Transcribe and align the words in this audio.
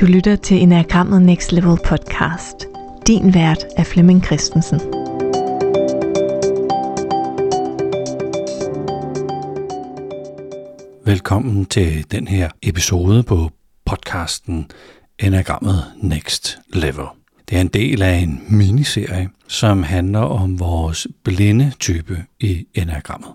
Du 0.00 0.06
lytter 0.06 0.36
til 0.36 0.62
Enagrammet 0.62 1.22
Next 1.22 1.52
Level 1.52 1.78
podcast. 1.84 2.66
Din 3.06 3.34
vært 3.34 3.64
er 3.76 3.84
Flemming 3.84 4.24
Christensen. 4.24 4.80
Velkommen 11.04 11.66
til 11.66 12.10
den 12.10 12.28
her 12.28 12.50
episode 12.62 13.22
på 13.22 13.50
podcasten 13.84 14.70
Enagrammet 15.18 15.84
Next 16.02 16.58
Level. 16.72 17.06
Det 17.48 17.56
er 17.56 17.60
en 17.60 17.68
del 17.68 18.02
af 18.02 18.14
en 18.14 18.42
miniserie, 18.48 19.28
som 19.48 19.82
handler 19.82 20.20
om 20.20 20.60
vores 20.60 21.06
blinde 21.24 21.72
type 21.78 22.24
i 22.40 22.66
enagrammet. 22.74 23.30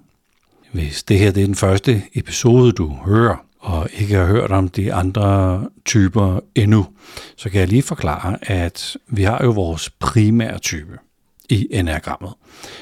Hvis 0.71 1.03
det 1.03 1.19
her 1.19 1.31
det 1.31 1.43
er 1.43 1.47
den 1.47 1.55
første 1.55 2.01
episode, 2.15 2.71
du 2.71 2.93
hører, 3.05 3.44
og 3.65 3.89
ikke 3.93 4.15
har 4.15 4.25
hørt 4.25 4.51
om 4.51 4.69
de 4.69 4.93
andre 4.93 5.67
typer 5.85 6.39
endnu, 6.55 6.85
så 7.37 7.49
kan 7.49 7.59
jeg 7.59 7.67
lige 7.67 7.81
forklare, 7.81 8.37
at 8.41 8.97
vi 9.07 9.23
har 9.23 9.43
jo 9.43 9.51
vores 9.51 9.89
primære 9.89 10.59
type 10.59 10.97
i 11.49 11.67
enagrammet, 11.71 12.33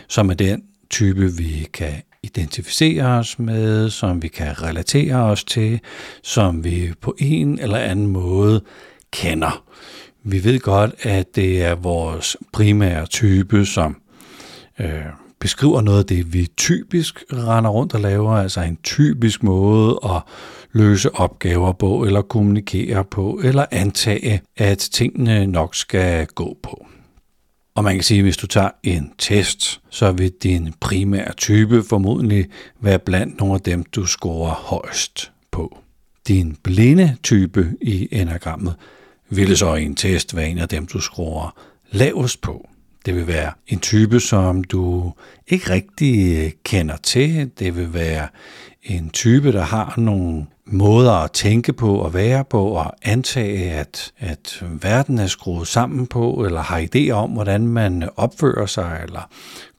som 0.08 0.30
er 0.30 0.34
den 0.34 0.64
type, 0.90 1.32
vi 1.32 1.68
kan 1.74 1.94
identificere 2.24 3.06
os 3.06 3.40
med, 3.40 3.90
som 3.90 4.22
vi 4.24 4.28
kan 4.28 4.62
relatere 4.62 5.16
os 5.16 5.44
til, 5.44 5.80
som 6.24 6.64
vi 6.64 6.94
på 7.02 7.16
en 7.20 7.60
eller 7.60 7.78
anden 7.78 8.08
måde 8.08 8.62
kender. 9.12 9.64
Vi 10.24 10.44
ved 10.44 10.60
godt, 10.60 10.92
at 11.02 11.36
det 11.36 11.64
er 11.64 11.76
vores 11.76 12.38
primære 12.54 13.06
type, 13.06 13.66
som 13.66 14.02
øh, 14.80 15.04
beskriver 15.40 15.82
noget 15.82 16.00
af 16.00 16.06
det, 16.06 16.34
vi 16.34 16.48
typisk 16.58 17.24
render 17.34 17.70
rundt 17.70 17.94
og 17.94 18.00
laver, 18.00 18.32
altså 18.32 18.62
en 18.62 18.78
typisk 18.84 19.44
måde 19.44 20.00
at 20.04 20.22
løse 20.74 21.16
opgaver 21.16 21.72
på, 21.72 22.04
eller 22.04 22.22
kommunikere 22.22 23.04
på, 23.04 23.42
eller 23.44 23.66
antage, 23.72 24.42
at 24.58 24.78
tingene 24.78 25.48
nok 25.48 25.76
skal 25.76 26.26
gå 26.26 26.58
på. 26.64 26.86
Og 27.76 27.84
man 27.84 27.96
kan 27.96 28.04
sige, 28.04 28.18
at 28.18 28.24
hvis 28.24 28.38
du 28.38 28.48
tager 28.48 28.70
en 28.84 29.12
test, 29.18 29.82
så 29.90 30.12
vil 30.12 30.32
din 30.44 30.74
primære 30.80 31.34
type 31.34 31.84
formodentlig 31.84 32.46
være 32.82 33.00
blandt 33.00 33.40
nogle 33.40 33.54
af 33.54 33.62
dem, 33.62 33.84
du 33.84 34.06
scorer 34.06 34.54
højst 34.54 35.32
på. 35.52 35.78
Din 36.28 36.58
blinde 36.64 37.18
type 37.24 37.74
i 37.82 38.08
enagrammet 38.12 38.76
ville 39.30 39.58
så 39.58 39.76
i 39.76 39.84
en 39.84 39.96
test 39.96 40.36
være 40.36 40.50
en 40.50 40.58
af 40.58 40.70
dem, 40.70 40.86
du 40.86 41.00
scorer 41.00 41.56
lavest 41.92 42.42
på. 42.42 42.70
Det 43.06 43.16
vil 43.16 43.28
være 43.28 43.52
en 43.68 43.80
type, 43.80 44.20
som 44.20 44.64
du 44.64 45.14
ikke 45.48 45.70
rigtig 45.70 46.54
kender 46.64 46.98
til. 46.98 47.52
Det 47.60 47.78
vil 47.78 47.94
være 47.94 48.28
en 48.84 49.10
type, 49.10 49.52
der 49.52 49.62
har 49.62 49.94
nogle 49.98 50.46
måder 50.66 51.12
at 51.12 51.32
tænke 51.32 51.74
på 51.74 51.96
og 51.96 52.14
være 52.14 52.46
på 52.46 52.66
og 52.68 52.94
antage, 53.02 53.72
at, 53.72 54.12
at 54.18 54.64
verden 54.82 55.18
er 55.18 55.28
skruet 55.28 55.68
sammen 55.68 56.08
på, 56.08 56.46
eller 56.46 56.62
har 56.62 56.82
idéer 56.82 57.12
om, 57.12 57.30
hvordan 57.30 57.68
man 57.68 58.10
opfører 58.16 58.66
sig, 58.66 59.02
eller 59.04 59.30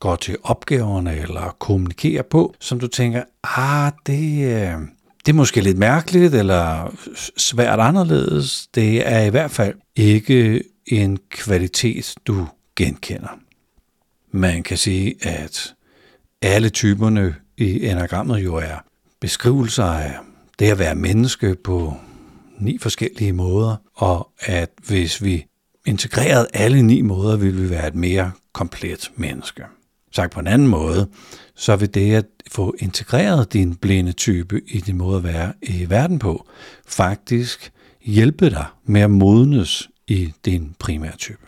går 0.00 0.16
til 0.16 0.36
opgaverne, 0.42 1.16
eller 1.16 1.56
kommunikerer 1.58 2.22
på, 2.22 2.54
som 2.60 2.80
du 2.80 2.86
tænker, 2.86 3.22
ah, 3.56 3.92
det, 4.06 4.44
øh, 4.44 4.78
det 5.26 5.32
er 5.32 5.32
måske 5.32 5.60
lidt 5.60 5.78
mærkeligt, 5.78 6.34
eller 6.34 6.94
svært 7.36 7.80
anderledes. 7.80 8.66
Det 8.74 9.08
er 9.08 9.20
i 9.20 9.30
hvert 9.30 9.50
fald 9.50 9.74
ikke 9.96 10.62
en 10.86 11.18
kvalitet, 11.30 12.14
du 12.26 12.46
genkender. 12.76 13.38
Man 14.32 14.62
kan 14.62 14.76
sige, 14.76 15.14
at 15.22 15.74
alle 16.42 16.68
typerne 16.68 17.34
i 17.56 17.86
enagrammet 17.86 18.38
jo 18.44 18.54
er 18.54 18.84
beskrivelser 19.20 19.84
af 19.84 20.14
det 20.58 20.70
at 20.70 20.78
være 20.78 20.94
menneske 20.94 21.56
på 21.64 21.96
ni 22.58 22.78
forskellige 22.78 23.32
måder, 23.32 23.76
og 23.94 24.30
at 24.40 24.70
hvis 24.86 25.22
vi 25.22 25.46
integrerede 25.86 26.46
alle 26.54 26.82
ni 26.82 27.02
måder, 27.02 27.36
ville 27.36 27.62
vi 27.62 27.70
være 27.70 27.88
et 27.88 27.94
mere 27.94 28.32
komplet 28.52 29.10
menneske. 29.16 29.62
Sagt 30.12 30.32
på 30.32 30.40
en 30.40 30.46
anden 30.46 30.68
måde, 30.68 31.08
så 31.56 31.76
vil 31.76 31.94
det 31.94 32.14
at 32.14 32.26
få 32.50 32.74
integreret 32.78 33.52
din 33.52 33.74
blinde 33.74 34.12
type 34.12 34.60
i 34.66 34.80
din 34.80 34.96
måde 34.96 35.16
at 35.16 35.24
være 35.24 35.52
i 35.62 35.90
verden 35.90 36.18
på, 36.18 36.46
faktisk 36.86 37.72
hjælpe 38.04 38.50
dig 38.50 38.66
med 38.84 39.00
at 39.00 39.10
modnes 39.10 39.90
i 40.06 40.32
din 40.44 40.74
primære 40.78 41.16
type. 41.16 41.46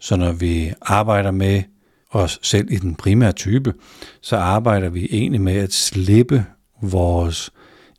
Så 0.00 0.16
når 0.16 0.32
vi 0.32 0.72
arbejder 0.80 1.30
med 1.30 1.62
os 2.10 2.38
selv 2.42 2.72
i 2.72 2.76
den 2.76 2.94
primære 2.94 3.32
type, 3.32 3.74
så 4.20 4.36
arbejder 4.36 4.88
vi 4.88 5.08
egentlig 5.10 5.40
med 5.40 5.56
at 5.56 5.72
slippe 5.72 6.44
vores 6.82 7.50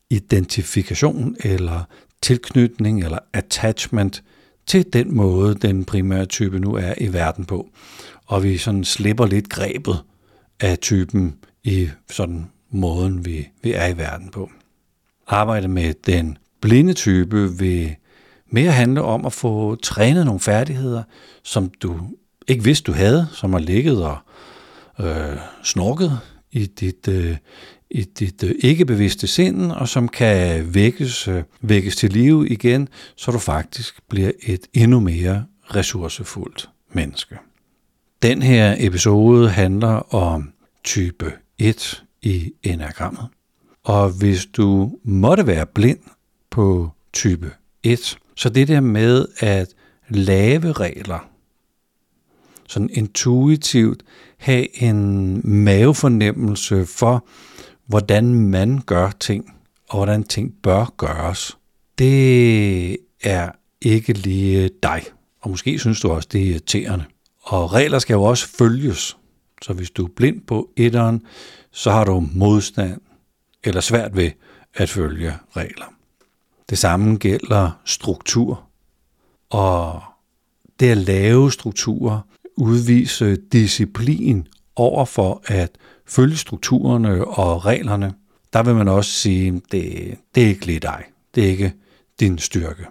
identifikation 0.10 1.36
eller 1.40 1.84
tilknytning 2.22 3.04
eller 3.04 3.20
attachment 3.34 4.24
til 4.66 4.94
den 4.94 5.16
måde, 5.16 5.56
den 5.56 5.86
primære 5.86 6.26
type 6.26 6.60
nu 6.60 6.74
er 6.74 6.94
i 6.98 7.14
verden 7.14 7.46
på. 7.46 7.70
Og 8.26 8.44
vi 8.44 8.58
sådan 8.58 8.84
slipper 8.84 9.26
lidt 9.26 9.50
grebet 9.50 10.04
af 10.60 10.80
typen 10.80 11.36
i 11.64 11.90
sådan 12.10 12.50
måden, 12.70 13.26
vi, 13.26 13.48
vi 13.64 13.74
er 13.74 13.88
i 13.88 13.98
verden 13.98 14.30
på. 14.30 14.50
Arbejde 15.28 15.68
med 15.68 15.94
den 16.06 16.38
blinde 16.62 16.94
type 16.94 17.60
vil 17.60 17.96
mere 18.48 18.72
handle 18.72 19.02
om 19.02 19.26
at 19.26 19.34
få 19.34 19.76
trænet 19.76 20.26
nogle 20.26 20.40
færdigheder, 20.40 21.04
som 21.44 21.70
du 21.70 22.00
ikke 22.48 22.64
vidste, 22.64 22.92
du 22.92 22.98
havde, 22.98 23.28
som 23.34 23.54
har 23.54 23.60
ligget 23.60 24.06
og 24.06 24.18
øh, 25.00 25.38
snorket 25.64 26.20
i 26.52 26.66
dit, 26.66 27.08
øh, 27.08 27.38
i 27.92 28.04
dit 28.04 28.44
øh, 28.44 28.56
ikke-bevidste 28.60 29.28
sind, 29.28 29.72
og 29.72 29.88
som 29.88 30.08
kan 30.08 30.74
vækkes, 30.74 31.28
øh, 31.28 31.44
vækkes 31.62 31.96
til 31.96 32.10
live 32.10 32.50
igen, 32.50 32.90
så 33.16 33.32
du 33.32 33.40
faktisk 33.40 34.00
bliver 34.10 34.32
et 34.42 34.68
endnu 34.74 35.00
mere 35.00 35.46
ressourcefuldt 35.76 36.70
menneske. 36.94 37.38
Den 38.22 38.42
her 38.42 38.76
episode 38.80 39.50
handler 39.50 40.16
om 40.16 40.54
type 40.84 41.34
1 41.58 42.04
i 42.22 42.54
enagrammet. 42.64 43.28
Og 43.84 44.10
hvis 44.10 44.46
du 44.46 44.98
måtte 45.04 45.48
være 45.48 45.66
blind 45.66 46.00
på 46.50 46.90
type 47.14 47.52
1, 47.84 48.18
så 48.36 48.50
det 48.50 48.68
der 48.68 48.82
med 48.82 49.26
at 49.40 49.68
lave 50.10 50.72
regler, 50.72 51.30
sådan 52.68 52.90
intuitivt 52.94 54.04
have 54.38 54.84
en 54.84 55.42
mavefornemmelse 55.44 56.86
for, 56.86 57.26
hvordan 57.90 58.34
man 58.36 58.82
gør 58.86 59.12
ting, 59.20 59.54
og 59.90 59.98
hvordan 59.98 60.24
ting 60.24 60.54
bør 60.64 60.94
gøres, 60.98 61.58
det 61.98 62.98
er 63.24 63.52
ikke 63.82 64.14
lige 64.14 64.70
dig. 64.84 65.04
Og 65.42 65.50
måske 65.50 65.80
synes 65.80 66.02
du 66.02 66.12
også, 66.12 66.30
det 66.32 66.42
er 66.42 66.46
irriterende. 66.46 67.06
Og 67.42 67.74
regler 67.74 68.00
skal 68.00 68.14
jo 68.14 68.24
også 68.24 68.48
følges. 68.48 69.18
Så 69.62 69.74
hvis 69.74 69.92
du 69.92 70.06
er 70.06 70.10
blind 70.16 70.42
på 70.42 70.70
etteren, 70.78 71.22
så 71.72 71.92
har 71.92 72.04
du 72.04 72.28
modstand 72.34 73.02
eller 73.64 73.82
svært 73.82 74.16
ved 74.16 74.32
at 74.74 74.90
følge 74.90 75.34
regler. 75.56 75.94
Det 76.70 76.78
samme 76.78 77.18
gælder 77.18 77.72
struktur. 77.86 78.64
Og 79.50 80.02
det 80.80 80.92
at 80.92 80.98
lave 80.98 81.52
strukturer, 81.52 82.22
udvise 82.58 83.36
disciplin 83.36 84.48
over 84.76 85.06
for 85.06 85.42
at 85.46 85.72
følge 86.10 86.38
strukturerne 86.38 87.26
og 87.26 87.66
reglerne, 87.66 88.14
der 88.54 88.64
vil 88.64 88.76
man 88.76 88.88
også 88.88 89.12
sige, 89.12 89.62
det, 89.72 90.16
det 90.36 90.44
er 90.44 90.48
ikke 90.48 90.66
lige 90.66 90.80
dig. 90.80 91.04
Det 91.36 91.44
er 91.44 91.48
ikke 91.48 91.74
din 92.20 92.38
styrke. 92.38 92.86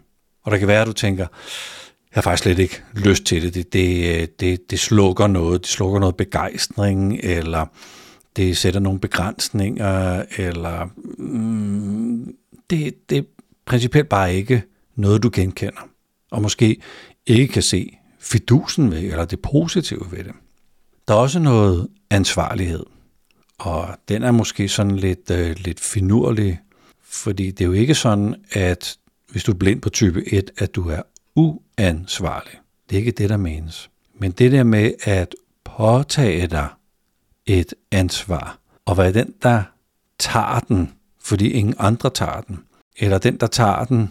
Og 0.45 0.51
der 0.51 0.59
kan 0.59 0.69
være, 0.69 0.81
at 0.81 0.87
du 0.87 0.93
tænker, 0.93 1.23
jeg 1.23 2.15
har 2.15 2.23
faktisk 2.23 2.43
slet 2.43 2.59
ikke 2.59 2.83
lyst 2.95 3.25
til 3.25 3.43
det. 3.43 3.55
Det, 3.55 3.73
det, 3.73 4.41
det, 4.41 4.71
det 4.71 4.79
slukker 4.79 5.27
noget. 5.27 5.61
Det 5.61 5.71
slukker 5.71 6.01
noget 6.01 6.17
begejstring, 6.17 7.21
eller 7.23 7.67
det 8.37 8.57
sætter 8.57 8.81
nogle 8.81 9.01
begrænsninger, 9.01 10.25
eller 10.37 10.89
mm, 11.19 12.35
det, 12.71 13.11
det 13.11 13.19
er 13.19 13.23
principielt 13.67 14.09
bare 14.09 14.35
ikke 14.35 14.63
noget, 14.97 15.23
du 15.23 15.31
genkender. 15.33 15.89
Og 16.31 16.43
måske 16.43 16.81
ikke 17.27 17.49
kan 17.49 17.63
se 17.63 17.99
fidusen 18.21 18.91
ved, 18.91 18.99
eller 18.99 19.25
det 19.25 19.41
positive 19.41 20.07
ved 20.11 20.25
det. 20.25 20.33
Der 21.09 21.15
er 21.15 21.19
også 21.19 21.39
noget 21.39 21.89
ansvarlighed. 22.11 22.85
Og 23.59 23.89
den 24.09 24.23
er 24.23 24.31
måske 24.31 24.69
sådan 24.69 24.97
lidt, 24.97 25.31
øh, 25.31 25.57
lidt 25.59 25.81
finurlig, 25.81 26.61
fordi 27.03 27.51
det 27.51 27.61
er 27.61 27.67
jo 27.67 27.73
ikke 27.73 27.95
sådan, 27.95 28.35
at 28.53 28.99
hvis 29.31 29.45
du 29.45 29.53
er 29.53 29.57
blind 29.57 29.81
på 29.81 29.91
type 29.91 30.33
1, 30.33 30.51
at 30.59 30.75
du 30.75 30.89
er 30.89 31.03
uansvarlig. 31.35 32.59
Det 32.91 32.97
er 32.97 32.99
ikke 32.99 33.13
det, 33.13 33.31
der 33.31 33.37
menes. 33.37 33.91
Men 34.15 34.31
det 34.31 34.53
der 34.53 34.65
med 34.65 34.93
at 35.03 35.35
påtage 35.65 36.47
dig 36.47 36.69
et 37.47 37.75
ansvar, 37.91 38.59
og 38.85 38.99
være 38.99 39.13
den, 39.13 39.35
der 39.43 39.63
tager 40.19 40.61
den, 40.61 40.93
fordi 41.21 41.51
ingen 41.51 41.75
andre 41.79 42.11
tager 42.11 42.41
den, 42.41 42.59
eller 42.97 43.19
den, 43.19 43.37
der 43.37 43.47
tager 43.47 43.85
den, 43.85 44.11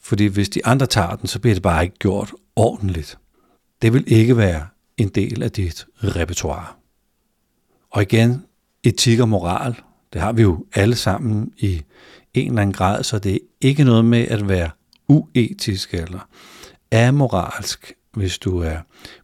fordi 0.00 0.26
hvis 0.26 0.48
de 0.48 0.66
andre 0.66 0.86
tager 0.86 1.16
den, 1.16 1.26
så 1.26 1.38
bliver 1.38 1.54
det 1.54 1.62
bare 1.62 1.84
ikke 1.84 1.98
gjort 1.98 2.32
ordentligt. 2.56 3.18
Det 3.82 3.92
vil 3.92 4.04
ikke 4.06 4.36
være 4.36 4.66
en 4.96 5.08
del 5.08 5.42
af 5.42 5.52
dit 5.52 5.86
repertoire. 6.02 6.66
Og 7.90 8.02
igen, 8.02 8.45
etik 8.88 9.20
og 9.20 9.28
moral, 9.28 9.74
det 10.12 10.20
har 10.20 10.32
vi 10.32 10.42
jo 10.42 10.64
alle 10.74 10.96
sammen 10.96 11.52
i 11.58 11.82
en 12.34 12.48
eller 12.48 12.62
anden 12.62 12.74
grad, 12.74 13.02
så 13.02 13.18
det 13.18 13.34
er 13.34 13.38
ikke 13.60 13.84
noget 13.84 14.04
med 14.04 14.28
at 14.28 14.48
være 14.48 14.70
uetisk 15.08 15.94
eller 15.94 16.28
amoralsk, 16.92 17.92
hvis 18.12 18.38
du 18.38 18.58
er 18.58 18.76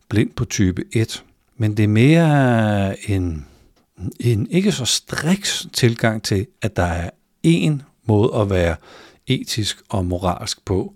blind 0.09 0.31
på 0.31 0.45
type 0.45 0.85
1. 0.93 1.25
Men 1.57 1.77
det 1.77 1.83
er 1.83 1.89
mere 1.89 3.11
en, 3.11 3.47
en 4.21 4.47
ikke 4.51 4.73
så 4.73 4.85
striks 4.85 5.67
tilgang 5.73 6.23
til, 6.23 6.47
at 6.63 6.77
der 6.77 6.83
er 6.83 7.11
én 7.47 7.73
måde 8.07 8.35
at 8.35 8.51
være 8.51 8.77
etisk 9.27 9.83
og 9.89 10.07
moralsk 10.07 10.65
på. 10.65 10.95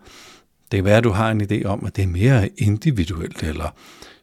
Det 0.70 0.76
kan 0.76 0.84
være, 0.84 0.96
at 0.96 1.04
du 1.04 1.10
har 1.10 1.30
en 1.30 1.42
idé 1.42 1.64
om, 1.64 1.86
at 1.86 1.96
det 1.96 2.02
er 2.02 2.08
mere 2.08 2.48
individuelt 2.58 3.42
eller 3.42 3.74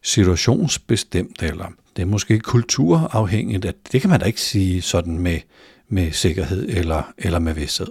situationsbestemt, 0.04 1.44
eller 1.44 1.66
det 1.96 2.02
er 2.02 2.06
måske 2.06 2.40
kulturafhængigt. 2.40 3.66
At 3.66 3.76
det 3.92 4.02
kan 4.02 4.10
man 4.10 4.20
da 4.20 4.26
ikke 4.26 4.42
sige 4.42 4.82
sådan 4.82 5.20
med, 5.20 5.40
med 5.88 6.12
sikkerhed 6.12 6.70
eller, 6.70 7.14
eller 7.18 7.40
med 7.40 7.54
vidsthed. 7.54 7.88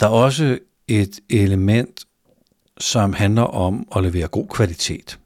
Der 0.00 0.06
er 0.06 0.10
også 0.10 0.58
et 0.88 1.20
element, 1.30 2.04
som 2.78 3.12
handler 3.12 3.42
om 3.42 3.88
at 3.96 4.02
levere 4.02 4.28
god 4.28 4.48
kvalitet. 4.48 5.18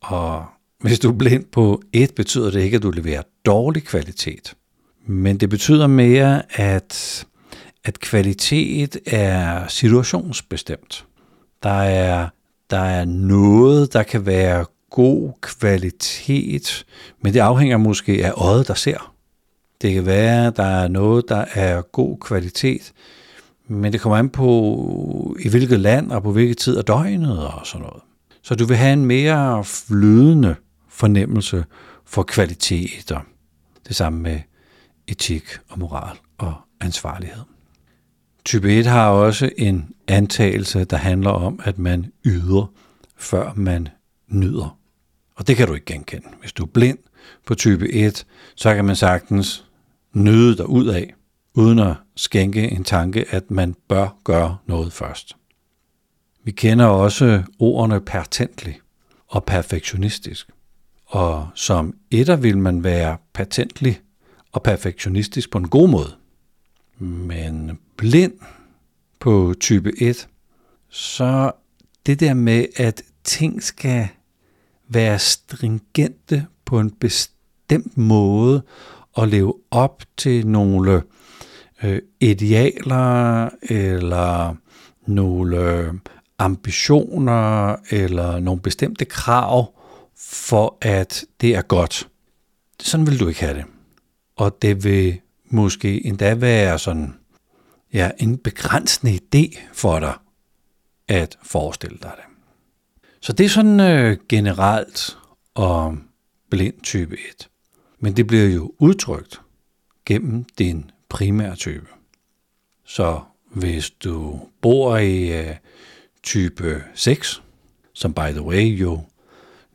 Og 0.00 0.46
hvis 0.80 0.98
du 0.98 1.08
er 1.08 1.18
blind 1.18 1.44
på 1.44 1.82
et, 1.92 2.14
betyder 2.14 2.50
det 2.50 2.60
ikke, 2.60 2.76
at 2.76 2.82
du 2.82 2.90
leverer 2.90 3.22
dårlig 3.46 3.84
kvalitet. 3.84 4.54
Men 5.06 5.36
det 5.36 5.50
betyder 5.50 5.86
mere, 5.86 6.42
at, 6.60 7.26
at 7.84 8.00
kvalitet 8.00 8.98
er 9.06 9.68
situationsbestemt. 9.68 11.06
Der 11.62 11.82
er, 11.82 12.28
der 12.70 12.78
er 12.78 13.04
noget, 13.04 13.92
der 13.92 14.02
kan 14.02 14.26
være 14.26 14.64
god 14.90 15.32
kvalitet, 15.40 16.86
men 17.22 17.34
det 17.34 17.40
afhænger 17.40 17.76
måske 17.76 18.26
af 18.26 18.32
øjet, 18.36 18.68
der 18.68 18.74
ser. 18.74 19.14
Det 19.82 19.94
kan 19.94 20.06
være, 20.06 20.46
at 20.46 20.56
der 20.56 20.62
er 20.62 20.88
noget, 20.88 21.28
der 21.28 21.44
er 21.54 21.82
god 21.82 22.18
kvalitet, 22.20 22.92
men 23.68 23.92
det 23.92 24.00
kommer 24.00 24.16
an 24.16 24.30
på, 24.30 25.36
i 25.40 25.48
hvilket 25.48 25.80
land 25.80 26.12
og 26.12 26.22
på 26.22 26.32
hvilket 26.32 26.58
tid 26.58 26.78
af 26.78 26.84
døgnet 26.84 27.46
og 27.46 27.66
sådan 27.66 27.86
noget. 27.86 28.02
Så 28.42 28.54
du 28.54 28.64
vil 28.64 28.76
have 28.76 28.92
en 28.92 29.04
mere 29.04 29.64
flydende 29.64 30.54
fornemmelse 30.88 31.64
for 32.04 32.22
kvaliteter. 32.22 33.20
Det 33.88 33.96
samme 33.96 34.20
med 34.20 34.40
etik 35.06 35.44
og 35.68 35.78
moral 35.78 36.16
og 36.38 36.54
ansvarlighed. 36.80 37.42
Type 38.44 38.78
1 38.78 38.86
har 38.86 39.08
også 39.08 39.50
en 39.58 39.90
antagelse, 40.08 40.84
der 40.84 40.96
handler 40.96 41.30
om, 41.30 41.60
at 41.64 41.78
man 41.78 42.12
yder, 42.24 42.72
før 43.16 43.52
man 43.56 43.88
nyder. 44.28 44.77
Og 45.38 45.46
det 45.46 45.56
kan 45.56 45.66
du 45.66 45.74
ikke 45.74 45.86
genkende. 45.86 46.28
Hvis 46.40 46.52
du 46.52 46.62
er 46.62 46.68
blind 46.68 46.98
på 47.46 47.54
type 47.54 47.92
1, 47.92 48.26
så 48.54 48.74
kan 48.74 48.84
man 48.84 48.96
sagtens 48.96 49.64
nyde 50.12 50.56
dig 50.56 50.68
ud 50.68 50.86
af, 50.86 51.14
uden 51.54 51.78
at 51.78 51.94
skænke 52.16 52.70
en 52.70 52.84
tanke, 52.84 53.24
at 53.30 53.50
man 53.50 53.74
bør 53.88 54.18
gøre 54.24 54.56
noget 54.66 54.92
først. 54.92 55.36
Vi 56.44 56.50
kender 56.50 56.86
også 56.86 57.42
ordene 57.58 58.00
pertentlig 58.00 58.80
og 59.26 59.44
perfektionistisk. 59.44 60.50
Og 61.06 61.48
som 61.54 61.94
etter 62.10 62.36
vil 62.36 62.58
man 62.58 62.84
være 62.84 63.16
patentlig 63.32 64.00
og 64.52 64.62
perfektionistisk 64.62 65.50
på 65.50 65.58
en 65.58 65.68
god 65.68 65.88
måde. 65.88 66.16
Men 66.98 67.78
blind 67.96 68.32
på 69.20 69.54
type 69.60 70.02
1, 70.02 70.28
så 70.88 71.52
det 72.06 72.20
der 72.20 72.34
med, 72.34 72.66
at 72.76 73.02
ting 73.24 73.62
skal 73.62 74.08
være 74.88 75.18
stringente 75.18 76.46
på 76.64 76.80
en 76.80 76.90
bestemt 76.90 77.96
måde 77.96 78.62
og 79.12 79.28
leve 79.28 79.54
op 79.70 80.02
til 80.16 80.46
nogle 80.46 81.02
øh, 81.82 82.02
idealer 82.20 83.48
eller 83.62 84.56
nogle 85.06 85.56
øh, 85.56 85.94
ambitioner 86.38 87.76
eller 87.90 88.40
nogle 88.40 88.60
bestemte 88.60 89.04
krav 89.04 89.74
for 90.16 90.78
at 90.80 91.24
det 91.40 91.54
er 91.54 91.62
godt. 91.62 92.08
Sådan 92.80 93.06
vil 93.06 93.20
du 93.20 93.28
ikke 93.28 93.40
have 93.40 93.54
det. 93.54 93.64
Og 94.36 94.62
det 94.62 94.84
vil 94.84 95.20
måske 95.44 96.06
endda 96.06 96.34
være 96.34 96.78
sådan 96.78 97.14
ja, 97.92 98.10
en 98.18 98.38
begrænsende 98.38 99.12
idé 99.12 99.58
for 99.72 100.00
dig 100.00 100.14
at 101.08 101.38
forestille 101.42 101.98
dig 102.02 102.12
det. 102.16 102.27
Så 103.20 103.32
det 103.32 103.46
er 103.46 103.48
sådan 103.48 103.80
øh, 103.80 104.16
generelt 104.28 105.18
om 105.54 106.08
blind 106.50 106.82
type 106.82 107.14
1. 107.14 107.48
Men 108.00 108.16
det 108.16 108.26
bliver 108.26 108.46
jo 108.46 108.72
udtrykt 108.78 109.40
gennem 110.06 110.44
din 110.58 110.90
primære 111.08 111.56
type. 111.56 111.86
Så 112.84 113.20
hvis 113.50 113.90
du 113.90 114.40
bor 114.62 114.96
i 114.96 115.40
øh, 115.40 115.54
type 116.22 116.84
6, 116.94 117.42
som 117.94 118.14
by 118.14 118.30
the 118.30 118.42
way 118.42 118.62
jo 118.62 119.00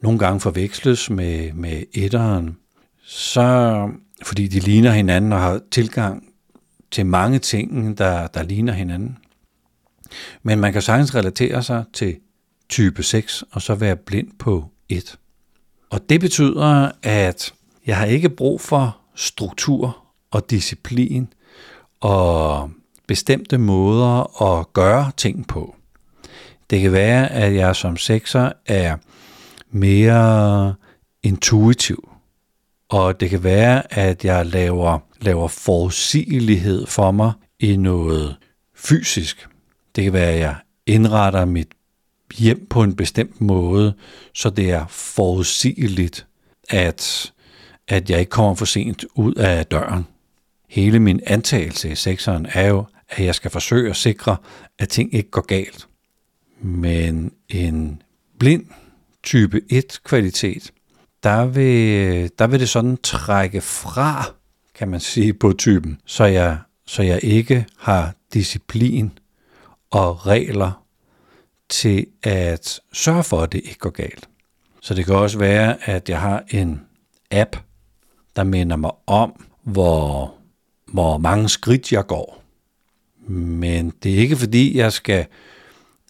nogle 0.02 0.20
gange 0.20 0.40
forveksles 0.40 1.10
med, 1.10 1.54
med 1.54 1.84
etteren, 1.94 2.58
så 3.04 3.90
fordi 4.24 4.48
de 4.48 4.60
ligner 4.60 4.92
hinanden 4.92 5.34
og 5.34 5.40
har 5.40 5.62
tilgang 5.72 6.24
til 6.92 7.06
mange 7.06 7.40
ting, 7.40 7.98
der, 7.98 8.28
der 8.28 8.44
ligner 8.44 8.74
hinanden. 8.74 9.18
Men 10.44 10.60
man 10.60 10.74
kan 10.74 10.82
sagtens 10.82 11.16
relatere 11.16 11.64
sig 11.64 11.84
til 11.94 12.18
type 12.74 13.04
6 13.04 13.44
og 13.52 13.62
så 13.62 13.76
være 13.76 13.96
blind 13.96 14.28
på 14.40 14.66
1. 14.90 15.16
Og 15.90 16.10
det 16.10 16.20
betyder, 16.20 16.92
at 17.04 17.54
jeg 17.86 17.98
har 17.98 18.06
ikke 18.06 18.30
brug 18.30 18.62
for 18.62 18.98
struktur 19.16 19.98
og 20.32 20.50
disciplin 20.50 21.34
og 22.02 22.72
bestemte 23.08 23.58
måder 23.58 24.42
at 24.42 24.74
gøre 24.74 25.12
ting 25.18 25.48
på. 25.48 25.76
Det 26.70 26.82
kan 26.82 26.92
være, 26.92 27.32
at 27.32 27.56
jeg 27.56 27.76
som 27.76 27.98
sekser 27.98 28.52
er 28.66 28.98
mere 29.72 30.76
intuitiv, 31.24 32.10
og 32.90 33.20
det 33.20 33.30
kan 33.30 33.44
være, 33.44 33.94
at 33.94 34.26
jeg 34.26 34.46
laver, 34.46 35.00
laver 35.22 35.48
forudsigelighed 35.48 36.86
for 36.86 37.12
mig 37.12 37.32
i 37.60 37.76
noget 37.78 38.36
fysisk. 38.76 39.48
Det 39.96 40.04
kan 40.04 40.14
være, 40.14 40.32
at 40.32 40.40
jeg 40.40 40.56
indretter 40.86 41.46
mit 41.46 41.68
hjem 42.38 42.68
på 42.70 42.84
en 42.84 42.96
bestemt 42.96 43.42
måde, 43.42 43.94
så 44.34 44.50
det 44.50 44.72
er 44.72 44.86
forudsigeligt, 44.88 46.28
at, 46.70 47.34
at 47.88 48.10
jeg 48.10 48.20
ikke 48.20 48.30
kommer 48.30 48.56
for 48.56 48.66
sent 48.66 49.06
ud 49.16 49.34
af 49.34 49.66
døren. 49.66 50.08
Hele 50.70 51.00
min 51.00 51.20
antagelse 51.28 51.92
i 51.92 51.96
sekseren 51.96 52.48
er 52.54 52.68
jo, 52.68 52.86
at 53.10 53.26
jeg 53.26 53.36
skal 53.36 53.52
forsøge 53.52 53.90
at 53.90 53.96
sikre, 53.96 54.38
at 54.80 54.90
ting 54.90 55.14
ikke 55.14 55.30
går 55.30 55.46
galt. 55.46 55.88
Men 56.62 57.32
en 57.50 58.02
blind 58.40 58.66
type 59.24 59.62
1 59.70 60.00
kvalitet, 60.04 60.72
der 61.24 61.46
vil, 61.46 62.32
der 62.40 62.48
vil 62.48 62.60
det 62.60 62.70
sådan 62.70 62.98
trække 63.04 63.62
fra, 63.62 64.26
kan 64.76 64.88
man 64.88 65.00
sige, 65.00 65.34
på 65.34 65.54
typen, 65.54 66.02
så 66.06 66.26
jeg, 66.26 66.58
så 66.86 67.04
jeg 67.04 67.20
ikke 67.24 67.66
har 67.78 68.14
disciplin 68.34 69.12
og 69.92 70.28
regler 70.28 70.83
til 71.74 72.06
at 72.24 72.80
sørge 72.94 73.24
for, 73.24 73.42
at 73.42 73.52
det 73.52 73.62
ikke 73.64 73.78
går 73.78 73.90
galt. 73.90 74.30
Så 74.82 74.94
det 74.94 75.06
kan 75.06 75.16
også 75.16 75.40
være, 75.40 75.90
at 75.90 76.10
jeg 76.10 76.22
har 76.22 76.44
en 76.50 76.82
app, 77.32 77.56
der 78.36 78.44
minder 78.44 78.76
mig 78.76 78.92
om, 79.08 79.46
hvor, 79.64 80.34
hvor 80.88 81.18
mange 81.18 81.50
skridt 81.50 81.92
jeg 81.92 82.08
går. 82.08 82.44
Men 83.28 83.94
det 84.04 84.14
er 84.14 84.18
ikke 84.18 84.36
fordi, 84.36 84.78
jeg 84.78 84.94
skal 84.94 85.26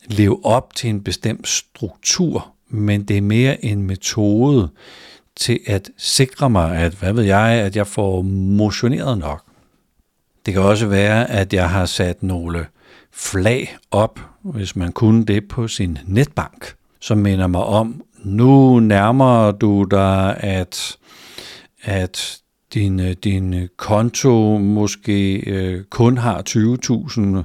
leve 0.05 0.45
op 0.45 0.75
til 0.75 0.89
en 0.89 1.03
bestemt 1.03 1.47
struktur, 1.47 2.53
men 2.69 3.03
det 3.03 3.17
er 3.17 3.21
mere 3.21 3.65
en 3.65 3.81
metode 3.83 4.69
til 5.35 5.59
at 5.67 5.89
sikre 5.97 6.49
mig, 6.49 6.77
at, 6.77 6.93
hvad 6.93 7.13
ved 7.13 7.23
jeg, 7.23 7.49
at 7.49 7.75
jeg 7.75 7.87
får 7.87 8.21
motioneret 8.21 9.17
nok. 9.17 9.43
Det 10.45 10.53
kan 10.53 10.63
også 10.63 10.87
være, 10.87 11.29
at 11.29 11.53
jeg 11.53 11.69
har 11.69 11.85
sat 11.85 12.23
nogle 12.23 12.65
flag 13.13 13.77
op, 13.91 14.19
hvis 14.41 14.75
man 14.75 14.91
kunne 14.91 15.25
det 15.25 15.47
på 15.47 15.67
sin 15.67 15.97
netbank, 16.05 16.75
som 16.99 17.17
minder 17.17 17.47
mig 17.47 17.63
om, 17.63 18.03
nu 18.23 18.79
nærmer 18.79 19.51
du 19.51 19.83
dig, 19.83 20.37
at, 20.39 20.97
at 21.81 22.39
din, 22.73 22.99
øh, 22.99 23.15
din 23.23 23.69
konto 23.77 24.57
måske 24.57 25.35
øh, 25.35 25.83
kun 25.83 26.17
har 26.17 26.43
20.000 26.49 27.43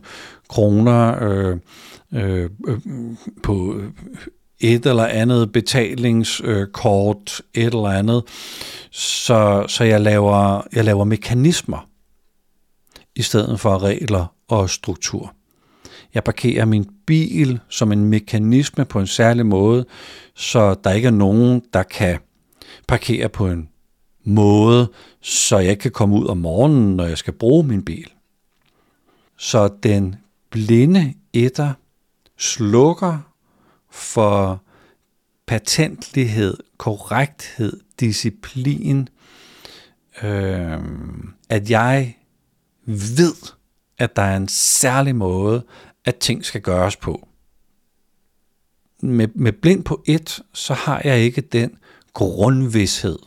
kroner 0.48 1.24
øh, 1.24 1.58
øh, 2.12 2.50
øh, 2.68 2.80
på 3.42 3.80
et 4.60 4.86
eller 4.86 5.04
andet 5.06 5.52
betalingskort, 5.52 7.42
et 7.54 7.64
eller 7.64 7.88
andet, 7.88 8.22
så, 8.90 9.64
så 9.68 9.84
jeg, 9.84 10.00
laver, 10.00 10.62
jeg 10.72 10.84
laver 10.84 11.04
mekanismer 11.04 11.88
i 13.16 13.22
stedet 13.22 13.60
for 13.60 13.82
regler 13.82 14.26
og 14.48 14.70
struktur. 14.70 15.34
Jeg 16.18 16.24
parkerer 16.24 16.64
min 16.64 16.86
bil 17.06 17.60
som 17.68 17.92
en 17.92 18.04
mekanisme 18.04 18.84
på 18.84 19.00
en 19.00 19.06
særlig 19.06 19.46
måde, 19.46 19.86
så 20.34 20.74
der 20.74 20.90
ikke 20.90 21.06
er 21.06 21.12
nogen, 21.12 21.62
der 21.72 21.82
kan 21.82 22.18
parkere 22.88 23.28
på 23.28 23.46
en 23.46 23.68
måde, 24.24 24.90
så 25.20 25.58
jeg 25.58 25.70
ikke 25.70 25.80
kan 25.80 25.90
komme 25.90 26.16
ud 26.16 26.26
om 26.26 26.36
morgenen, 26.36 26.96
når 26.96 27.04
jeg 27.04 27.18
skal 27.18 27.32
bruge 27.32 27.64
min 27.64 27.84
bil. 27.84 28.10
Så 29.36 29.68
den 29.82 30.16
blinde 30.50 31.14
etter 31.32 31.72
slukker 32.38 33.18
for 33.90 34.62
patentlighed, 35.46 36.56
korrekthed, 36.78 37.80
disciplin, 38.00 39.08
øh, 40.22 40.78
at 41.48 41.70
jeg 41.70 42.16
ved, 42.86 43.34
at 43.98 44.16
der 44.16 44.22
er 44.22 44.36
en 44.36 44.48
særlig 44.48 45.16
måde, 45.16 45.62
at 46.08 46.16
ting 46.16 46.44
skal 46.44 46.60
gøres 46.60 46.96
på. 46.96 47.28
Med, 49.02 49.28
med 49.34 49.52
blind 49.52 49.84
på 49.84 50.02
et, 50.06 50.40
så 50.54 50.74
har 50.74 51.00
jeg 51.04 51.18
ikke 51.18 51.40
den 51.40 51.78
grundvidshed, 52.12 53.18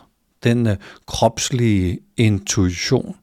den 0.44 0.68
øh, 0.68 0.78
kropslige 1.08 2.00
intuition 2.18 3.16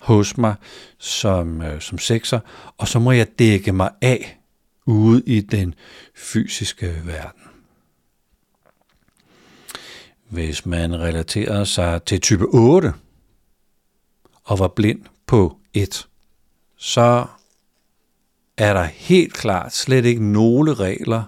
hos 0.00 0.36
mig 0.36 0.54
som, 0.98 1.62
øh, 1.62 1.80
som 1.80 1.98
sekser, 1.98 2.40
og 2.78 2.88
så 2.88 2.98
må 2.98 3.12
jeg 3.12 3.38
dække 3.38 3.72
mig 3.72 3.90
af 4.02 4.38
ude 4.86 5.22
i 5.26 5.40
den 5.40 5.74
fysiske 6.14 7.02
verden. 7.04 7.42
Hvis 10.28 10.66
man 10.66 11.00
relaterer 11.00 11.64
sig 11.64 12.02
til 12.02 12.20
type 12.20 12.44
8 12.44 12.92
og 14.44 14.58
var 14.58 14.68
blind 14.68 15.02
på 15.26 15.56
1, 15.74 16.08
så 16.76 17.26
er 18.56 18.72
der 18.72 18.84
helt 18.84 19.34
klart 19.34 19.74
slet 19.74 20.04
ikke 20.04 20.24
nogle 20.32 20.74
regler, 20.74 21.22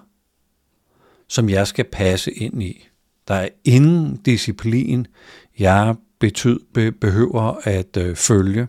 som 1.27 1.49
jeg 1.49 1.67
skal 1.67 1.85
passe 1.85 2.31
ind 2.31 2.63
i. 2.63 2.87
Der 3.27 3.35
er 3.35 3.49
ingen 3.63 4.17
disciplin, 4.17 5.07
jeg 5.59 5.95
betyd, 6.19 6.59
be, 6.73 6.91
behøver 6.91 7.55
at 7.63 7.97
øh, 7.97 8.15
følge. 8.15 8.67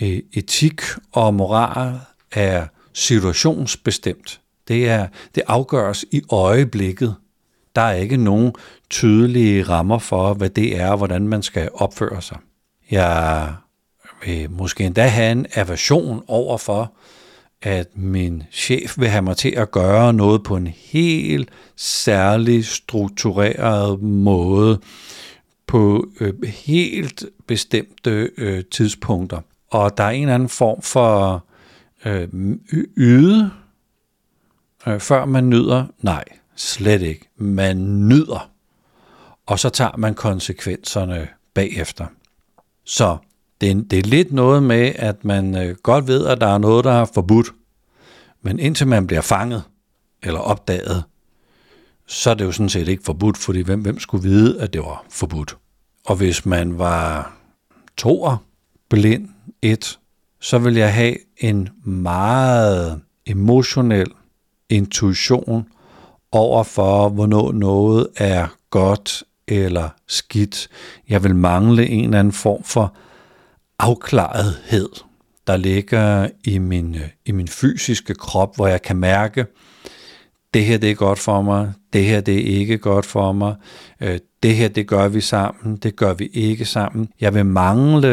E, 0.00 0.22
etik 0.32 0.80
og 1.12 1.34
moral 1.34 2.00
er 2.32 2.66
situationsbestemt. 2.92 4.40
Det, 4.68 4.88
er, 4.88 5.08
det 5.34 5.42
afgøres 5.46 6.04
i 6.12 6.22
øjeblikket. 6.30 7.14
Der 7.74 7.82
er 7.82 7.94
ikke 7.94 8.16
nogen 8.16 8.52
tydelige 8.90 9.62
rammer 9.62 9.98
for, 9.98 10.34
hvad 10.34 10.50
det 10.50 10.76
er 10.76 10.90
og 10.90 10.96
hvordan 10.96 11.28
man 11.28 11.42
skal 11.42 11.68
opføre 11.74 12.22
sig. 12.22 12.38
Jeg 12.90 13.54
vil 14.24 14.50
måske 14.50 14.84
endda 14.84 15.06
have 15.06 15.32
en 15.32 15.46
aversion 15.54 16.24
over 16.26 16.58
for, 16.58 16.92
at 17.64 17.96
min 17.96 18.42
chef 18.52 18.98
vil 18.98 19.08
have 19.08 19.22
mig 19.22 19.36
til 19.36 19.50
at 19.50 19.70
gøre 19.70 20.12
noget 20.12 20.42
på 20.42 20.56
en 20.56 20.66
helt 20.66 21.48
særlig 21.76 22.64
struktureret 22.64 24.02
måde 24.02 24.80
på 25.66 26.08
øh, 26.20 26.34
helt 26.44 27.24
bestemte 27.46 28.30
øh, 28.36 28.64
tidspunkter. 28.64 29.40
Og 29.70 29.96
der 29.96 30.04
er 30.04 30.10
en 30.10 30.22
eller 30.22 30.34
anden 30.34 30.48
form 30.48 30.82
for 30.82 31.44
øh, 32.04 32.28
yde, 32.96 33.50
øh, 34.86 35.00
før 35.00 35.24
man 35.24 35.48
nyder. 35.48 35.86
Nej, 36.00 36.24
slet 36.56 37.02
ikke. 37.02 37.28
Man 37.36 38.08
nyder, 38.08 38.50
og 39.46 39.58
så 39.58 39.68
tager 39.68 39.96
man 39.96 40.14
konsekvenserne 40.14 41.28
bagefter. 41.54 42.06
Så 42.84 43.16
det 43.60 43.70
er, 43.70 43.74
det 43.90 43.98
er 43.98 44.02
lidt 44.02 44.32
noget 44.32 44.62
med, 44.62 44.92
at 44.96 45.24
man 45.24 45.56
øh, 45.56 45.76
godt 45.82 46.06
ved, 46.06 46.26
at 46.26 46.40
der 46.40 46.46
er 46.46 46.58
noget, 46.58 46.84
der 46.84 46.92
er 46.92 47.04
forbudt, 47.04 47.46
men 48.42 48.58
indtil 48.58 48.86
man 48.86 49.06
bliver 49.06 49.22
fanget 49.22 49.62
eller 50.22 50.40
opdaget, 50.40 51.04
så 52.06 52.30
er 52.30 52.34
det 52.34 52.44
jo 52.44 52.52
sådan 52.52 52.68
set 52.68 52.88
ikke 52.88 53.04
forbudt, 53.04 53.38
fordi 53.38 53.60
hvem, 53.60 53.80
hvem 53.80 53.98
skulle 53.98 54.28
vide, 54.28 54.60
at 54.60 54.72
det 54.72 54.80
var 54.80 55.04
forbudt. 55.10 55.56
Og 56.06 56.16
hvis 56.16 56.46
man 56.46 56.78
var 56.78 57.36
toer, 57.96 58.36
blind, 58.90 59.28
et, 59.62 59.98
så 60.40 60.58
vil 60.58 60.74
jeg 60.74 60.94
have 60.94 61.16
en 61.36 61.68
meget 61.84 63.00
emotionel 63.26 64.10
intuition 64.68 65.68
over 66.32 66.62
for, 66.62 67.08
hvornår 67.08 67.52
noget 67.52 68.08
er 68.16 68.46
godt 68.70 69.24
eller 69.48 69.88
skidt. 70.06 70.68
Jeg 71.08 71.24
vil 71.24 71.36
mangle 71.36 71.88
en 71.88 72.04
eller 72.04 72.18
anden 72.18 72.32
form 72.32 72.62
for 72.62 72.94
afklarethed, 73.78 74.88
der 75.46 75.56
ligger 75.56 76.28
i 76.44 76.58
min, 76.58 76.96
i 77.26 77.32
min 77.32 77.48
fysiske 77.48 78.14
krop, 78.14 78.56
hvor 78.56 78.66
jeg 78.66 78.82
kan 78.82 78.96
mærke, 78.96 79.46
det 80.54 80.64
her 80.64 80.78
det 80.78 80.90
er 80.90 80.94
godt 80.94 81.18
for 81.18 81.42
mig, 81.42 81.72
det 81.92 82.04
her 82.04 82.20
det 82.20 82.34
er 82.34 82.58
ikke 82.58 82.78
godt 82.78 83.06
for 83.06 83.32
mig, 83.32 83.54
øh, 84.00 84.18
det 84.42 84.56
her 84.56 84.68
det 84.68 84.86
gør 84.86 85.08
vi 85.08 85.20
sammen, 85.20 85.76
det 85.76 85.96
gør 85.96 86.14
vi 86.14 86.26
ikke 86.26 86.64
sammen. 86.64 87.08
Jeg 87.20 87.34
vil 87.34 87.46
mangle, 87.46 88.08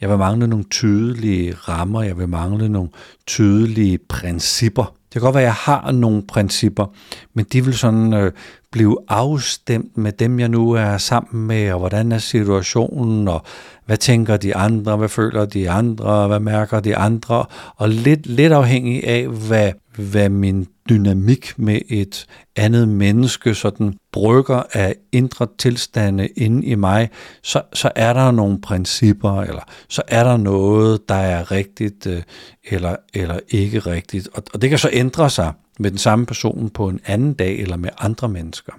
jeg 0.00 0.10
vil 0.10 0.18
mangle 0.18 0.46
nogle 0.46 0.64
tydelige 0.70 1.54
rammer, 1.54 2.02
jeg 2.02 2.18
vil 2.18 2.28
mangle 2.28 2.68
nogle 2.68 2.90
tydelige 3.26 3.98
principper. 3.98 4.94
Det 5.12 5.20
kan 5.20 5.26
godt 5.26 5.34
være, 5.34 5.42
at 5.42 5.46
jeg 5.46 5.54
har 5.54 5.92
nogle 5.92 6.22
principper, 6.22 6.86
men 7.34 7.46
de 7.52 7.64
vil 7.64 7.74
sådan 7.74 8.12
øh, 8.14 8.32
blive 8.70 8.98
afstemt 9.08 9.96
med 9.96 10.12
dem, 10.12 10.40
jeg 10.40 10.48
nu 10.48 10.72
er 10.72 10.98
sammen 10.98 11.46
med, 11.46 11.72
og 11.72 11.78
hvordan 11.78 12.12
er 12.12 12.18
situationen, 12.18 13.28
og 13.28 13.42
hvad 13.86 13.96
tænker 13.96 14.36
de 14.36 14.56
andre, 14.56 14.96
hvad 14.96 15.08
føler 15.08 15.44
de 15.44 15.70
andre, 15.70 16.28
hvad 16.28 16.40
mærker 16.40 16.80
de 16.80 16.96
andre, 16.96 17.44
og 17.76 17.88
lidt, 17.88 18.26
lidt 18.26 18.52
afhængig 18.52 19.06
af, 19.06 19.28
hvad, 19.28 19.72
hvad 19.96 20.28
min 20.28 20.66
dynamik 20.92 21.58
med 21.58 21.80
et 21.88 22.26
andet 22.56 22.88
menneske 22.88 23.54
sådan 23.54 23.94
brygger 24.12 24.62
af 24.72 24.96
indre 25.12 25.46
tilstande 25.58 26.28
inde 26.28 26.66
i 26.66 26.74
mig, 26.74 27.10
så, 27.42 27.62
så 27.72 27.90
er 27.96 28.12
der 28.12 28.30
nogle 28.30 28.60
principper, 28.60 29.40
eller 29.40 29.62
så 29.88 30.02
er 30.08 30.24
der 30.24 30.36
noget, 30.36 31.08
der 31.08 31.14
er 31.14 31.50
rigtigt 31.50 32.06
øh, 32.06 32.22
eller, 32.64 32.96
eller 33.14 33.40
ikke 33.48 33.78
rigtigt. 33.78 34.28
Og, 34.34 34.42
og 34.54 34.62
det 34.62 34.70
kan 34.70 34.78
så 34.78 34.90
ændre 34.92 35.30
sig 35.30 35.52
med 35.78 35.90
den 35.90 35.98
samme 35.98 36.26
person 36.26 36.70
på 36.70 36.88
en 36.88 37.00
anden 37.06 37.34
dag 37.34 37.58
eller 37.58 37.76
med 37.76 37.90
andre 37.98 38.28
mennesker. 38.28 38.72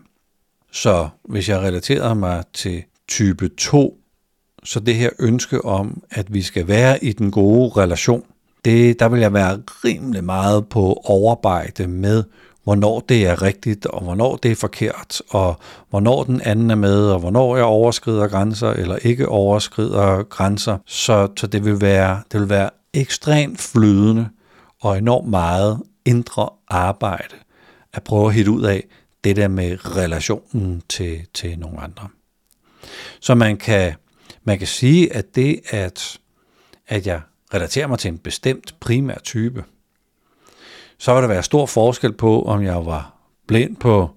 Så 0.72 1.10
hvis 1.24 1.50
jeg 1.50 1.60
relaterer 1.60 2.14
mig 2.14 2.44
til 2.54 2.84
type 3.08 3.48
2, 3.48 3.98
så 4.64 4.80
det 4.80 4.96
her 4.96 5.10
ønske 5.20 5.66
om, 5.66 6.04
at 6.12 6.34
vi 6.34 6.42
skal 6.42 6.68
være 6.68 7.04
i 7.04 7.12
den 7.12 7.32
gode 7.32 7.82
relation, 7.82 8.24
det, 8.66 9.00
der 9.00 9.10
vil 9.10 9.20
jeg 9.20 9.34
være 9.34 9.62
rimelig 9.68 10.24
meget 10.24 10.68
på 10.68 11.02
overarbejde 11.04 11.88
med, 11.88 12.24
hvornår 12.64 13.00
det 13.00 13.26
er 13.26 13.42
rigtigt, 13.42 13.86
og 13.86 14.04
hvornår 14.04 14.36
det 14.36 14.52
er 14.52 14.56
forkert, 14.56 15.22
og 15.30 15.60
hvornår 15.90 16.24
den 16.24 16.42
anden 16.42 16.72
er 16.72 16.76
med, 16.76 17.06
og 17.06 17.20
hvornår 17.20 17.56
jeg 17.56 17.66
overskrider 17.66 18.28
grænser, 18.28 18.70
eller 18.70 18.96
ikke 18.96 19.30
overskrider 19.30 20.24
grænser. 20.24 20.78
Så, 20.86 21.28
så 21.38 21.48
det, 21.48 21.66
vil 21.66 21.82
være, 21.82 22.22
det 22.32 22.40
vil 22.40 22.50
være 22.50 22.70
ekstremt 22.94 23.62
flydende, 23.62 24.30
og 24.82 24.98
enormt 24.98 25.30
meget 25.30 25.82
indre 26.06 26.50
arbejde 26.68 27.36
at 27.94 28.04
prøve 28.04 28.28
at 28.28 28.34
hitte 28.34 28.52
ud 28.52 28.64
af 28.64 28.84
det 29.24 29.36
der 29.36 29.48
med 29.48 29.98
relationen 29.98 30.84
til, 30.90 31.22
til 31.34 31.60
nogle 31.60 31.80
andre. 31.80 32.08
Så 33.20 33.36
man 33.36 33.58
kan, 33.58 33.94
man 34.44 34.58
kan 34.58 34.68
sige, 34.68 35.14
at 35.14 35.36
det, 35.36 35.60
at, 35.70 36.18
at 36.88 37.08
jeg 37.08 37.22
relatere 37.54 37.88
mig 37.88 38.00
til 38.00 38.10
en 38.10 38.18
bestemt 38.18 38.76
primær 38.80 39.18
type, 39.24 39.64
så 40.98 41.14
vil 41.14 41.22
der 41.22 41.28
være 41.28 41.44
stor 41.44 41.66
forskel 41.66 42.14
på, 42.14 42.42
om 42.42 42.64
jeg 42.64 42.86
var 42.86 43.16
blind 43.48 43.76
på 43.76 44.10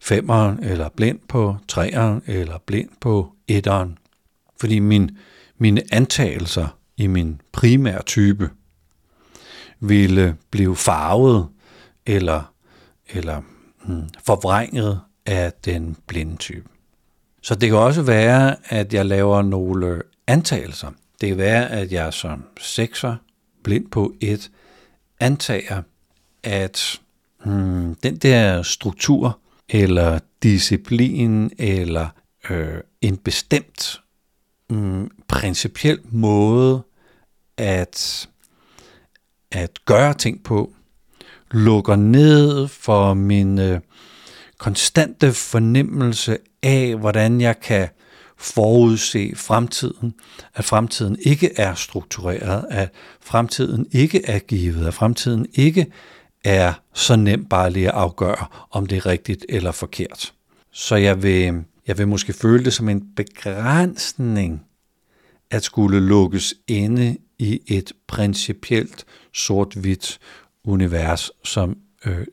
femeren, 0.00 0.64
eller 0.64 0.88
blind 0.88 1.18
på 1.28 1.56
treeren, 1.68 2.22
eller 2.26 2.58
blind 2.66 2.88
på 3.00 3.32
etteren. 3.48 3.98
Fordi 4.60 4.78
min, 4.78 5.18
mine 5.58 5.82
antagelser 5.92 6.78
i 6.96 7.06
min 7.06 7.40
primære 7.52 8.02
type 8.02 8.50
ville 9.80 10.36
blive 10.50 10.76
farvet 10.76 11.48
eller, 12.06 12.52
eller 13.08 13.42
hmm, 13.84 14.08
forvrænget 14.26 15.00
af 15.26 15.52
den 15.64 15.96
blinde 16.06 16.36
type. 16.36 16.68
Så 17.42 17.54
det 17.54 17.68
kan 17.68 17.78
også 17.78 18.02
være, 18.02 18.56
at 18.64 18.94
jeg 18.94 19.06
laver 19.06 19.42
nogle 19.42 20.02
antagelser. 20.26 20.90
Det 21.20 21.28
kan 21.28 21.38
være, 21.38 21.70
at 21.70 21.92
jeg 21.92 22.12
som 22.12 22.44
sekser, 22.60 23.16
blind 23.62 23.90
på 23.90 24.14
et, 24.20 24.50
antager, 25.20 25.82
at 26.42 27.00
hmm, 27.44 27.94
den 27.94 28.16
der 28.16 28.62
struktur, 28.62 29.38
eller 29.68 30.18
disciplin, 30.42 31.50
eller 31.58 32.08
øh, 32.50 32.80
en 33.00 33.16
bestemt 33.16 34.00
hmm, 34.68 35.10
principiel 35.28 35.98
måde 36.04 36.82
at, 37.56 38.28
at 39.50 39.70
gøre 39.84 40.14
ting 40.14 40.42
på, 40.44 40.72
lukker 41.50 41.96
ned 41.96 42.68
for 42.68 43.14
min 43.14 43.58
øh, 43.58 43.80
konstante 44.58 45.32
fornemmelse 45.32 46.38
af, 46.62 46.96
hvordan 46.96 47.40
jeg 47.40 47.60
kan 47.60 47.88
forudse 48.38 49.32
fremtiden, 49.36 50.14
at 50.54 50.64
fremtiden 50.64 51.16
ikke 51.22 51.50
er 51.56 51.74
struktureret, 51.74 52.64
at 52.70 52.90
fremtiden 53.20 53.86
ikke 53.92 54.24
er 54.24 54.38
givet, 54.38 54.86
at 54.86 54.94
fremtiden 54.94 55.46
ikke 55.54 55.86
er 56.44 56.72
så 56.94 57.16
nemt 57.16 57.48
bare 57.48 57.70
lige 57.70 57.88
at 57.88 57.94
afgøre, 57.94 58.46
om 58.70 58.86
det 58.86 58.96
er 58.96 59.06
rigtigt 59.06 59.46
eller 59.48 59.72
forkert. 59.72 60.32
Så 60.72 60.96
jeg 60.96 61.22
vil, 61.22 61.64
jeg 61.86 61.98
vil 61.98 62.08
måske 62.08 62.32
føle 62.32 62.64
det 62.64 62.72
som 62.72 62.88
en 62.88 63.02
begrænsning 63.16 64.64
at 65.50 65.64
skulle 65.64 66.00
lukkes 66.00 66.54
inde 66.68 67.16
i 67.38 67.60
et 67.66 67.92
principielt 68.06 69.04
sort-hvidt 69.34 70.18
univers, 70.64 71.30
som 71.44 71.76
øh, 72.04 72.26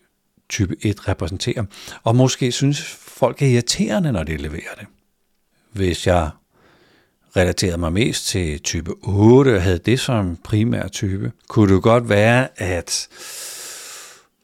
type 0.49 0.75
1 0.81 1.07
repræsenterer. 1.07 1.65
Og 2.03 2.15
måske 2.15 2.51
synes 2.51 2.81
folk 2.99 3.41
er 3.41 3.47
irriterende, 3.47 4.11
når 4.11 4.23
de 4.23 4.37
leverer 4.37 4.75
det. 4.79 4.87
Hvis 5.75 6.07
jeg 6.07 6.29
relaterede 7.35 7.77
mig 7.77 7.93
mest 7.93 8.27
til 8.27 8.59
type 8.59 8.91
8 9.01 9.55
og 9.55 9.61
havde 9.61 9.77
det 9.77 9.99
som 9.99 10.37
primær 10.43 10.87
type, 10.87 11.31
kunne 11.47 11.75
det 11.75 11.83
godt 11.83 12.09
være, 12.09 12.61
at 12.61 13.07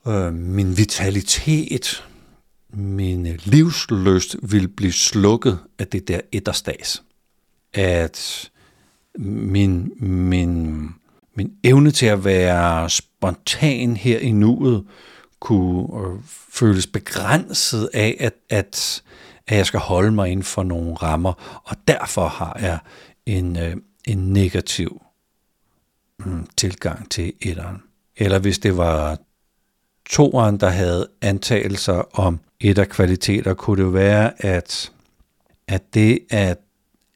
øh, 0.08 0.34
min 0.34 0.78
vitalitet, 0.78 2.06
min 2.74 3.28
livsløst 3.44 4.36
ville 4.42 4.68
blive 4.68 4.92
slukket 4.92 5.60
af 5.80 5.88
det 5.88 6.08
der 6.08 6.22
etterstas. 6.32 7.04
At 7.74 8.50
min, 9.18 9.92
min, 10.00 10.90
min 11.36 11.52
evne 11.64 11.92
til 11.92 12.06
at 12.06 12.26
være 12.26 12.90
spontan 12.90 13.98
her 13.98 14.20
i 14.20 14.32
nuet 14.32 14.86
kunne 15.40 16.08
øh, 16.08 16.20
føles 16.50 16.88
begrænset 16.88 17.90
af, 17.94 18.18
at, 18.20 18.34
at, 18.50 19.04
at 19.48 19.58
jeg 19.58 19.66
skal 19.66 19.80
holde 19.80 20.12
mig 20.12 20.30
inden 20.30 20.44
for 20.44 20.64
nogle 20.64 20.96
rammer, 20.96 21.62
og 21.66 21.76
derfor 21.88 22.28
har 22.28 22.58
jeg 22.62 22.80
en, 23.26 23.58
øh, 23.58 23.76
en 24.06 24.34
negativ 24.34 25.02
mm, 26.20 26.48
tilgang 26.58 27.12
til 27.12 27.34
etteren. 27.42 27.84
Eller 28.18 28.40
hvis 28.40 28.60
det 28.60 28.78
var 28.78 29.18
toeren, 30.10 30.58
der 30.58 30.70
havde 30.70 31.08
antagelser 31.22 32.20
om 32.20 32.40
etterkvaliteter, 32.60 33.54
kunne 33.54 33.78
det 33.78 33.84
jo 33.84 33.90
være, 33.90 34.46
at, 34.46 34.92
at 35.68 35.94
det 35.94 36.20
at 36.30 36.60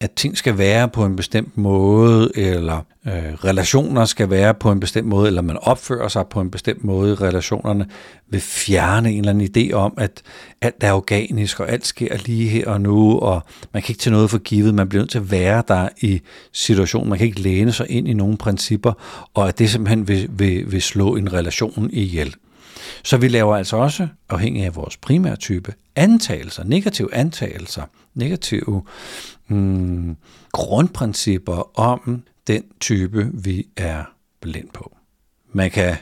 at 0.02 0.12
ting 0.12 0.38
skal 0.38 0.58
være 0.58 0.90
på 0.90 1.06
en 1.06 1.16
bestemt 1.16 1.58
måde, 1.58 2.32
eller 2.36 2.78
øh, 3.08 3.14
relationer 3.34 4.06
skal 4.06 4.30
være 4.30 4.54
på 4.54 4.72
en 4.72 4.80
bestemt 4.80 5.08
måde, 5.08 5.28
eller 5.28 5.42
man 5.42 5.58
opfører 5.62 6.08
sig 6.08 6.28
på 6.28 6.42
en 6.42 6.52
bestemt 6.52 6.84
måde 6.84 7.12
i 7.12 7.16
relationerne, 7.16 7.86
vil 8.30 8.42
fjerne 8.42 9.12
en 9.12 9.20
eller 9.20 9.30
anden 9.30 9.50
idé 9.58 9.74
om, 9.74 9.94
at 9.98 10.22
alt 10.62 10.76
er 10.82 10.94
organisk, 10.94 11.60
og 11.60 11.70
alt 11.70 11.86
sker 11.86 12.18
lige 12.26 12.50
her 12.50 12.68
og 12.68 12.82
nu, 12.82 13.20
og 13.20 13.42
man 13.74 13.84
kan 13.84 13.92
ikke 13.94 14.02
tage 14.02 14.14
noget 14.14 14.30
for 14.30 14.38
givet, 14.38 14.76
man 14.76 14.90
bliver 14.90 15.02
nødt 15.02 15.12
til 15.12 15.20
at 15.20 15.32
være 15.32 15.64
der 15.68 15.90
i 16.02 16.22
situationen, 16.54 17.10
man 17.10 17.18
kan 17.18 17.28
ikke 17.28 17.42
læne 17.42 17.72
sig 17.72 17.90
ind 17.90 18.08
i 18.08 18.14
nogle 18.14 18.38
principper, 18.38 18.94
og 19.34 19.48
at 19.48 19.60
det 19.60 19.70
simpelthen 19.70 20.08
vil, 20.08 20.30
vil, 20.32 20.72
vil 20.72 20.82
slå 20.82 21.16
en 21.16 21.34
relation 21.34 21.90
ihjel. 21.94 22.36
Så 23.04 23.18
vi 23.18 23.28
laver 23.28 23.56
altså 23.56 23.78
også, 23.78 24.08
afhængig 24.30 24.64
af 24.64 24.76
vores 24.76 24.98
primære 24.98 25.36
type, 25.36 25.74
antagelser, 25.96 26.64
negative 26.64 27.14
antagelser, 27.14 27.84
negative 28.14 28.82
hmm, 29.48 30.18
grundprincipper 30.52 31.80
om 31.80 32.24
den 32.48 32.64
type, 32.80 33.30
vi 33.34 33.68
er 33.78 34.04
blind 34.42 34.70
på. 34.74 34.98
Man 35.52 35.72
kan 35.72 35.96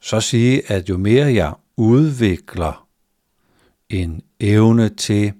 så 0.00 0.20
sige, 0.20 0.72
at 0.72 0.88
jo 0.88 0.96
mere 0.96 1.34
jeg 1.34 1.54
udvikler 1.76 2.86
en 3.88 4.22
evne 4.40 4.88
til 4.88 5.32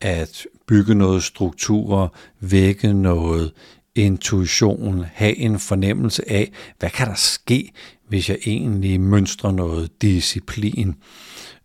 at 0.00 0.46
bygge 0.66 0.94
noget 0.94 1.22
struktur, 1.22 2.14
vække 2.40 2.92
noget 2.92 3.52
intuition, 3.94 5.04
have 5.12 5.36
en 5.36 5.58
fornemmelse 5.58 6.30
af, 6.30 6.52
hvad 6.78 6.90
kan 6.90 7.06
der 7.06 7.14
ske, 7.14 7.72
hvis 8.08 8.28
jeg 8.28 8.38
egentlig 8.46 9.00
mønstrer 9.00 9.52
noget 9.52 10.02
disciplin. 10.02 10.94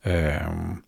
Øhm, 0.06 0.84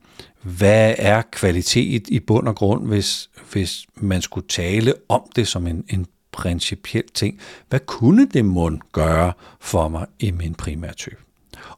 hvad 0.47 0.95
er 0.97 1.21
kvalitet 1.31 2.07
i 2.07 2.19
bund 2.19 2.47
og 2.47 2.55
grund, 2.55 2.87
hvis, 2.87 3.29
hvis 3.51 3.85
man 3.95 4.21
skulle 4.21 4.47
tale 4.47 4.93
om 5.09 5.21
det 5.35 5.47
som 5.47 5.67
en, 5.67 5.85
en 5.89 6.05
principiel 6.31 7.03
ting? 7.13 7.39
Hvad 7.69 7.79
kunne 7.79 8.29
det 8.29 8.45
mund 8.45 8.79
gøre 8.91 9.33
for 9.59 9.87
mig 9.87 10.05
i 10.19 10.31
min 10.31 10.55
primærtype? 10.55 11.17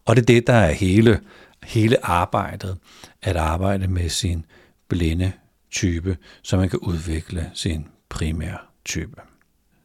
Og 0.05 0.15
det 0.15 0.21
er 0.21 0.25
det, 0.25 0.47
der 0.47 0.53
er 0.53 0.71
hele, 0.71 1.19
hele 1.63 2.05
arbejdet, 2.05 2.77
at 3.21 3.35
arbejde 3.35 3.87
med 3.87 4.09
sin 4.09 4.45
blinde 4.87 5.31
type, 5.71 6.17
så 6.41 6.57
man 6.57 6.69
kan 6.69 6.79
udvikle 6.79 7.51
sin 7.53 7.87
primære 8.09 8.57
type. 8.85 9.21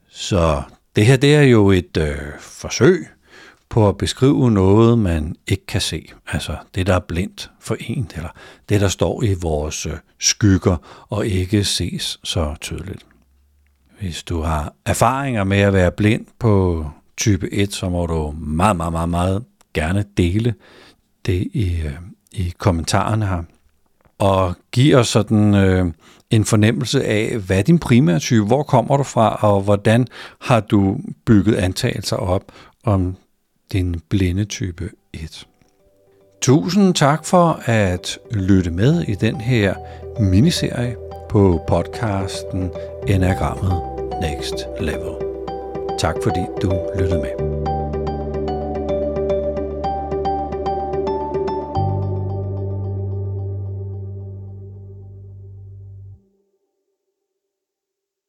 Så 0.08 0.62
det 0.96 1.06
her 1.06 1.16
det 1.16 1.34
er 1.34 1.42
jo 1.42 1.70
et 1.70 1.96
øh, 1.96 2.18
forsøg 2.40 3.08
på 3.74 3.88
at 3.88 3.96
beskrive 3.96 4.50
noget, 4.50 4.98
man 4.98 5.36
ikke 5.46 5.66
kan 5.66 5.80
se. 5.80 6.08
Altså 6.32 6.56
det, 6.74 6.86
der 6.86 6.94
er 6.94 7.00
blindt 7.08 7.50
for 7.60 7.76
en, 7.80 8.10
eller 8.14 8.28
det, 8.68 8.80
der 8.80 8.88
står 8.88 9.22
i 9.22 9.34
vores 9.40 9.86
øh, 9.86 9.92
skygger 10.18 10.76
og 11.08 11.26
ikke 11.26 11.64
ses 11.64 12.20
så 12.24 12.54
tydeligt. 12.60 13.06
Hvis 14.00 14.22
du 14.22 14.40
har 14.40 14.74
erfaringer 14.86 15.44
med 15.44 15.58
at 15.58 15.72
være 15.72 15.90
blind 15.90 16.26
på 16.38 16.86
type 17.16 17.52
1, 17.52 17.72
så 17.72 17.88
må 17.88 18.06
du 18.06 18.34
meget, 18.38 18.76
meget, 18.76 18.92
meget, 18.92 19.08
meget 19.08 19.44
gerne 19.74 20.04
dele 20.16 20.54
det 21.26 21.48
i, 21.52 21.80
øh, 21.84 21.94
i 22.32 22.52
kommentarerne 22.58 23.26
her. 23.26 23.42
Og 24.18 24.54
giv 24.72 24.96
os 24.96 25.08
sådan 25.08 25.54
øh, 25.54 25.86
en 26.30 26.44
fornemmelse 26.44 27.04
af, 27.04 27.38
hvad 27.38 27.58
er 27.58 27.62
din 27.62 27.78
primære 27.78 28.18
type, 28.18 28.46
hvor 28.46 28.62
kommer 28.62 28.96
du 28.96 29.02
fra, 29.02 29.34
og 29.34 29.60
hvordan 29.60 30.06
har 30.40 30.60
du 30.60 30.98
bygget 31.26 31.54
antagelser 31.54 32.16
op 32.16 32.52
om 32.84 33.16
den 33.72 34.00
blinde 34.08 34.44
type 34.44 34.90
1. 35.12 35.46
Tusind 36.42 36.94
tak 36.94 37.24
for 37.24 37.60
at 37.64 38.18
lytte 38.30 38.70
med 38.70 39.02
i 39.02 39.14
den 39.14 39.40
her 39.40 39.74
miniserie 40.20 40.96
på 41.30 41.64
podcasten 41.68 42.70
Enagrammet 43.08 43.82
Next 44.20 44.54
Level. 44.80 45.14
Tak 45.98 46.14
fordi 46.22 46.40
du 46.62 46.72
lyttede 46.98 47.20
med. 47.20 47.43